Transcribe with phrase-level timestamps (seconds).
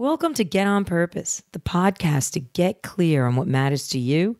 [0.00, 4.38] Welcome to Get On Purpose, the podcast to get clear on what matters to you,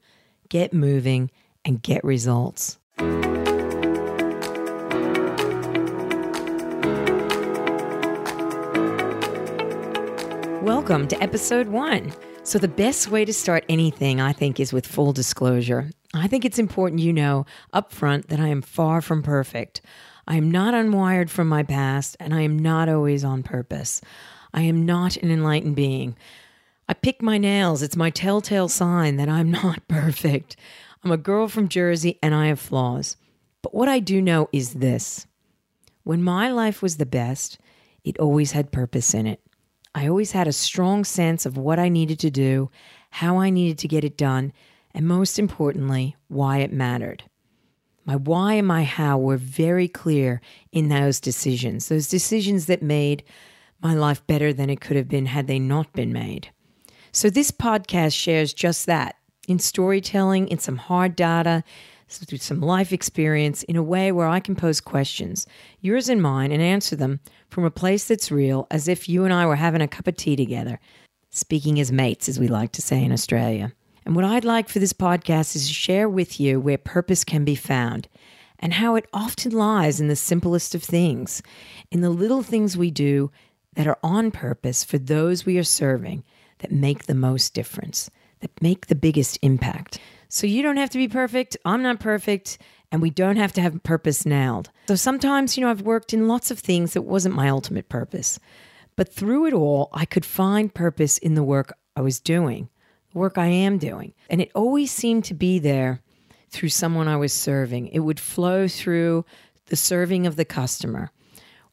[0.49, 1.33] get moving,
[1.65, 2.79] and get results.
[10.63, 12.13] Welcome to episode one.
[12.45, 15.91] So, the best way to start anything, I think, is with full disclosure.
[16.15, 19.81] I think it's important you know up front that I am far from perfect.
[20.29, 24.01] I am not unwired from my past, and I am not always on purpose.
[24.59, 26.17] I am not an enlightened being.
[26.89, 27.81] I pick my nails.
[27.81, 30.57] It's my telltale sign that I'm not perfect.
[31.05, 33.17] I'm a girl from Jersey and I have flaws.
[33.63, 35.29] But what I do know is this
[36.03, 37.61] when my life was the best,
[38.03, 39.41] it always had purpose in it.
[39.95, 42.69] I always had a strong sense of what I needed to do,
[43.11, 44.53] how I needed to get it done,
[44.93, 47.23] and most importantly, why it mattered.
[48.05, 50.41] My why and my how were very clear
[50.73, 53.23] in those decisions, those decisions that made
[53.81, 56.51] my life better than it could have been had they not been made.
[57.13, 59.17] So, this podcast shares just that
[59.47, 61.65] in storytelling, in some hard data,
[62.09, 65.47] through some life experience, in a way where I can pose questions,
[65.81, 69.33] yours and mine, and answer them from a place that's real, as if you and
[69.33, 70.81] I were having a cup of tea together,
[71.31, 73.73] speaking as mates, as we like to say in Australia.
[74.05, 77.45] And what I'd like for this podcast is to share with you where purpose can
[77.45, 78.09] be found
[78.59, 81.43] and how it often lies in the simplest of things,
[81.91, 83.31] in the little things we do
[83.79, 86.25] that are on purpose for those we are serving
[86.59, 90.01] that make the most difference, that make the biggest impact.
[90.29, 91.57] So you don't have to be perfect.
[91.65, 92.59] I'm not perfect.
[92.91, 94.71] And we don't have to have purpose nailed.
[94.89, 98.41] So sometimes, you know, I've worked in lots of things that wasn't my ultimate purpose.
[98.97, 102.69] But through it all, I could find purpose in the work I was doing,
[103.13, 104.13] the work I am doing.
[104.29, 106.03] And it always seemed to be there
[106.51, 107.89] through someone I was serving.
[107.89, 109.25] It would flow through
[109.67, 111.13] the serving of the customer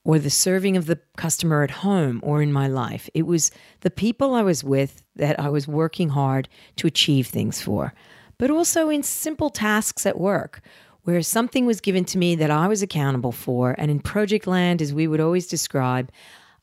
[0.05, 3.09] or the serving of the customer at home or in my life.
[3.13, 7.61] It was the people I was with that I was working hard to achieve things
[7.61, 7.93] for,
[8.37, 10.61] but also in simple tasks at work
[11.03, 13.75] where something was given to me that I was accountable for.
[13.77, 16.11] And in Project Land, as we would always describe,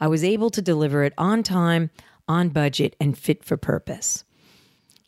[0.00, 1.90] I was able to deliver it on time,
[2.26, 4.24] on budget, and fit for purpose.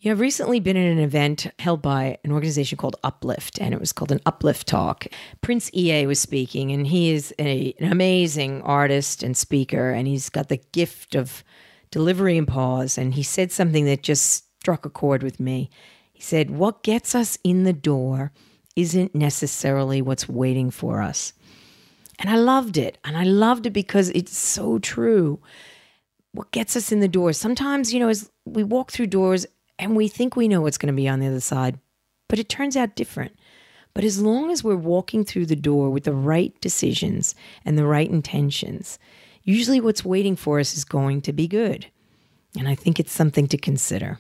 [0.05, 3.73] You know, I've recently been in an event held by an organization called Uplift, and
[3.73, 5.07] it was called an Uplift Talk.
[5.41, 10.29] Prince EA was speaking, and he is a, an amazing artist and speaker, and he's
[10.29, 11.43] got the gift of
[11.91, 12.99] delivery and pause.
[12.99, 15.71] And he said something that just struck a chord with me.
[16.13, 18.31] He said, What gets us in the door
[18.77, 21.33] isn't necessarily what's waiting for us.
[22.19, 22.99] And I loved it.
[23.05, 25.41] And I loved it because it's so true.
[26.33, 27.33] What gets us in the door?
[27.33, 29.47] Sometimes, you know, as we walk through doors,
[29.79, 31.79] and we think we know what's going to be on the other side,
[32.29, 33.37] but it turns out different.
[33.93, 37.87] But as long as we're walking through the door with the right decisions and the
[37.87, 38.99] right intentions,
[39.43, 41.87] usually what's waiting for us is going to be good.
[42.59, 44.19] And I think it's something to consider.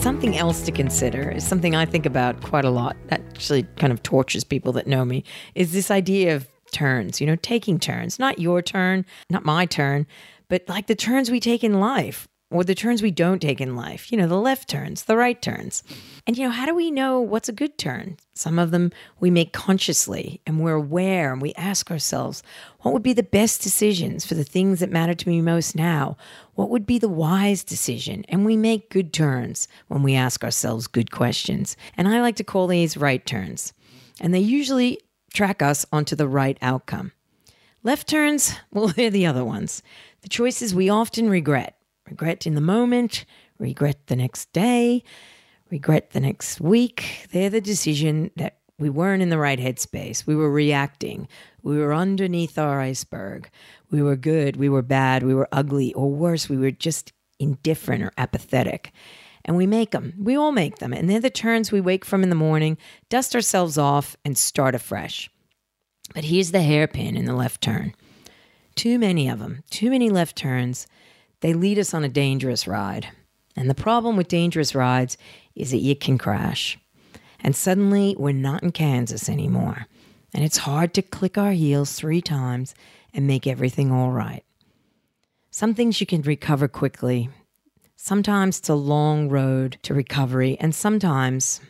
[0.00, 2.96] Something else to consider is something I think about quite a lot.
[3.08, 5.22] That actually kind of tortures people that know me.
[5.54, 10.06] Is this idea of turns, you know, taking turns, not your turn, not my turn,
[10.48, 13.76] but like the turns we take in life or the turns we don't take in
[13.76, 15.82] life, you know, the left turns, the right turns.
[16.26, 18.16] And, you know, how do we know what's a good turn?
[18.34, 18.90] Some of them
[19.20, 22.42] we make consciously and we're aware and we ask ourselves,
[22.80, 26.16] what would be the best decisions for the things that matter to me most now?
[26.54, 28.24] What would be the wise decision?
[28.30, 31.76] And we make good turns when we ask ourselves good questions.
[31.98, 33.74] And I like to call these right turns.
[34.20, 35.00] And they usually
[35.32, 37.12] track us onto the right outcome.
[37.82, 39.82] Left turns, well, they're the other ones.
[40.22, 41.76] The choices we often regret.
[42.08, 43.24] Regret in the moment,
[43.58, 45.04] regret the next day,
[45.70, 47.26] regret the next week.
[47.32, 50.26] They're the decision that we weren't in the right headspace.
[50.26, 51.28] We were reacting.
[51.62, 53.50] We were underneath our iceberg.
[53.90, 54.56] We were good.
[54.56, 55.22] We were bad.
[55.22, 55.92] We were ugly.
[55.94, 58.92] Or worse, we were just indifferent or apathetic
[59.48, 60.12] and we make them.
[60.18, 60.92] We all make them.
[60.92, 62.76] And they're the turns we wake from in the morning,
[63.08, 65.30] dust ourselves off, and start afresh.
[66.14, 67.94] But here's the hairpin in the left turn.
[68.74, 70.86] Too many of them, too many left turns,
[71.40, 73.08] they lead us on a dangerous ride.
[73.56, 75.16] And the problem with dangerous rides
[75.56, 76.78] is that you can crash.
[77.40, 79.86] And suddenly we're not in Kansas anymore.
[80.34, 82.74] And it's hard to click our heels three times
[83.14, 84.44] and make everything all right.
[85.50, 87.30] Some things you can recover quickly,
[88.00, 91.60] Sometimes it's a long road to recovery, and sometimes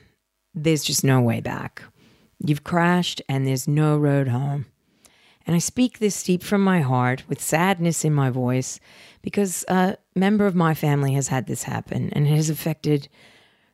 [0.54, 1.82] there's just no way back.
[2.44, 4.66] You've crashed, and there's no road home.
[5.46, 8.78] And I speak this deep from my heart with sadness in my voice
[9.22, 13.08] because a member of my family has had this happen and it has affected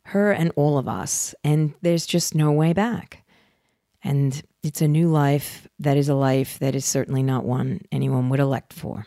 [0.04, 1.34] her and all of us.
[1.42, 3.24] And there's just no way back.
[4.04, 8.28] And it's a new life that is a life that is certainly not one anyone
[8.28, 9.06] would elect for.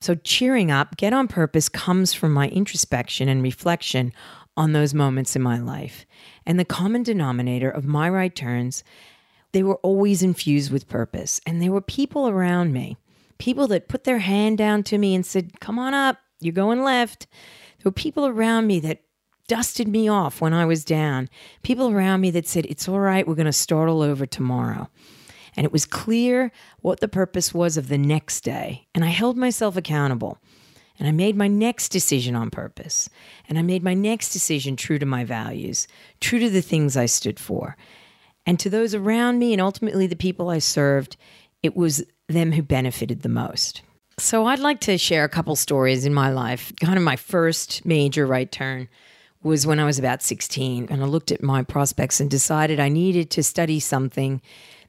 [0.00, 4.12] So, cheering up, get on purpose comes from my introspection and reflection
[4.56, 6.06] on those moments in my life.
[6.46, 8.84] And the common denominator of my right turns,
[9.52, 11.40] they were always infused with purpose.
[11.46, 12.96] And there were people around me,
[13.38, 16.82] people that put their hand down to me and said, Come on up, you're going
[16.82, 17.26] left.
[17.78, 19.02] There were people around me that
[19.48, 21.28] dusted me off when I was down.
[21.62, 24.88] People around me that said, It's all right, we're going to start all over tomorrow.
[25.58, 26.52] And it was clear
[26.82, 28.86] what the purpose was of the next day.
[28.94, 30.38] And I held myself accountable.
[31.00, 33.10] And I made my next decision on purpose.
[33.48, 35.88] And I made my next decision true to my values,
[36.20, 37.76] true to the things I stood for.
[38.46, 41.16] And to those around me, and ultimately the people I served,
[41.64, 43.82] it was them who benefited the most.
[44.16, 46.72] So I'd like to share a couple stories in my life.
[46.80, 48.88] Kind of my first major right turn
[49.42, 50.86] was when I was about 16.
[50.88, 54.40] And I looked at my prospects and decided I needed to study something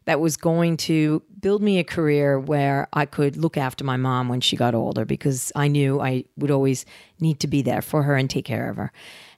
[0.10, 4.28] that was going to build me a career where I could look after my mom
[4.28, 6.84] when she got older because I knew I would always
[7.20, 8.92] need to be there for her and take care of her.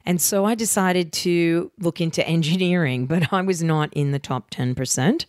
[0.05, 4.49] And so I decided to look into engineering, but I was not in the top
[4.49, 5.25] 10%.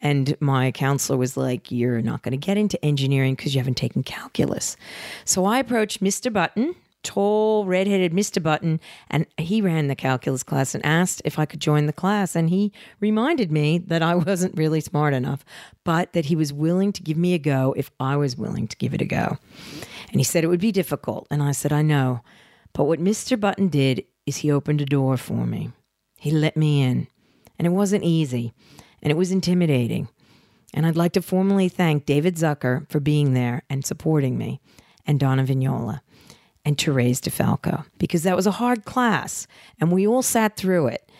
[0.00, 3.76] And my counselor was like, You're not going to get into engineering because you haven't
[3.76, 4.76] taken calculus.
[5.24, 6.32] So I approached Mr.
[6.32, 8.42] Button, tall, redheaded Mr.
[8.42, 12.34] Button, and he ran the calculus class and asked if I could join the class.
[12.34, 15.44] And he reminded me that I wasn't really smart enough,
[15.84, 18.76] but that he was willing to give me a go if I was willing to
[18.76, 19.38] give it a go.
[20.10, 21.28] And he said it would be difficult.
[21.30, 22.22] And I said, I know.
[22.72, 23.38] But what Mr.
[23.38, 25.70] Button did is he opened a door for me.
[26.18, 27.06] He let me in.
[27.58, 28.52] And it wasn't easy,
[29.00, 30.08] and it was intimidating.
[30.72, 34.60] And I'd like to formally thank David Zucker for being there and supporting me,
[35.06, 36.00] and Donna Vignola
[36.64, 39.46] and Therese DeFalco because that was a hard class
[39.80, 41.10] and we all sat through it.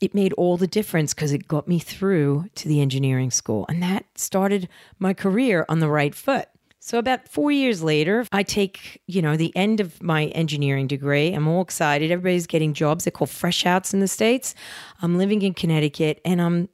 [0.00, 3.82] It made all the difference because it got me through to the engineering school and
[3.82, 6.48] that started my career on the right foot.
[6.80, 11.32] So about 4 years later, I take, you know, the end of my engineering degree.
[11.32, 12.12] I'm all excited.
[12.12, 13.04] Everybody's getting jobs.
[13.04, 14.54] They're called fresh outs in the states.
[15.02, 16.68] I'm living in Connecticut and I'm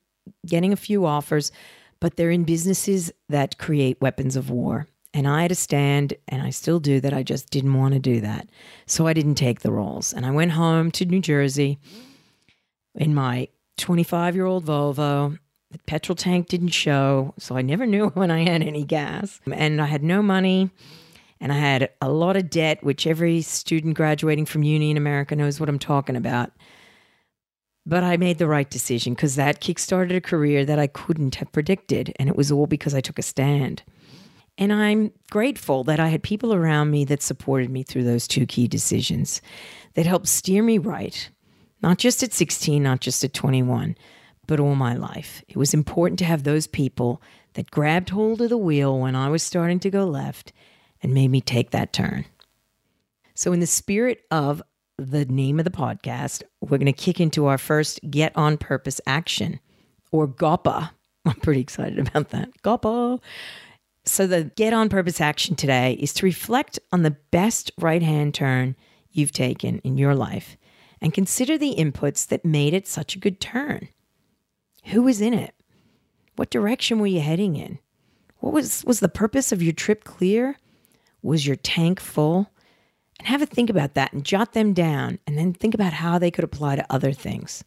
[0.46, 1.50] getting a few offers,
[1.98, 4.86] but they're in businesses that create weapons of war.
[5.14, 7.12] And I had a stand, and I still do that.
[7.12, 8.48] I just didn't want to do that.
[8.86, 10.12] So I didn't take the roles.
[10.12, 11.78] And I went home to New Jersey
[12.94, 13.48] in my
[13.78, 15.38] 25 year old Volvo.
[15.70, 17.34] The petrol tank didn't show.
[17.38, 19.40] So I never knew when I had any gas.
[19.50, 20.70] And I had no money.
[21.40, 25.34] And I had a lot of debt, which every student graduating from uni in America
[25.34, 26.52] knows what I'm talking about.
[27.84, 31.50] But I made the right decision because that kickstarted a career that I couldn't have
[31.50, 32.14] predicted.
[32.16, 33.82] And it was all because I took a stand.
[34.62, 38.46] And I'm grateful that I had people around me that supported me through those two
[38.46, 39.42] key decisions
[39.94, 41.28] that helped steer me right,
[41.82, 43.96] not just at 16, not just at 21,
[44.46, 45.42] but all my life.
[45.48, 47.20] It was important to have those people
[47.54, 50.52] that grabbed hold of the wheel when I was starting to go left
[51.02, 52.24] and made me take that turn.
[53.34, 54.62] So, in the spirit of
[54.96, 59.00] the name of the podcast, we're going to kick into our first Get on Purpose
[59.08, 59.58] action
[60.12, 60.90] or GOPA.
[61.24, 62.50] I'm pretty excited about that.
[62.62, 63.18] GOPA.
[64.04, 68.34] So, the get on purpose action today is to reflect on the best right hand
[68.34, 68.74] turn
[69.12, 70.56] you've taken in your life
[71.00, 73.88] and consider the inputs that made it such a good turn.
[74.86, 75.54] Who was in it?
[76.36, 77.78] What direction were you heading in?
[78.38, 80.56] What was, was the purpose of your trip clear?
[81.22, 82.50] Was your tank full?
[83.20, 86.18] And have a think about that and jot them down and then think about how
[86.18, 87.62] they could apply to other things.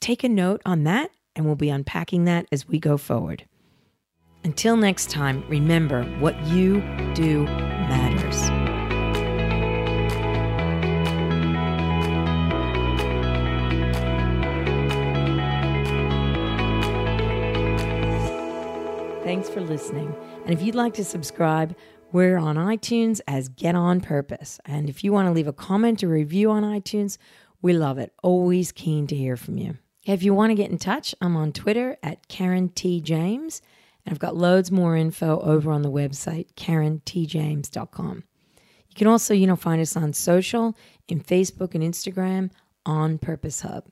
[0.00, 3.46] Take a note on that, and we'll be unpacking that as we go forward.
[4.44, 6.82] Until next time, remember what you
[7.14, 8.42] do matters.
[19.24, 20.14] Thanks for listening.
[20.44, 21.74] And if you'd like to subscribe,
[22.12, 24.60] we're on iTunes as Get On Purpose.
[24.66, 27.16] And if you want to leave a comment or review on iTunes,
[27.62, 28.12] we love it.
[28.22, 29.78] Always keen to hear from you.
[30.04, 33.00] If you want to get in touch, I'm on Twitter at Karen T.
[33.00, 33.62] James.
[34.04, 38.24] And I've got loads more info over on the website, karentjames.com.
[38.88, 40.76] You can also, you know, find us on social
[41.08, 42.50] in Facebook and Instagram
[42.86, 43.84] on Purpose Hub.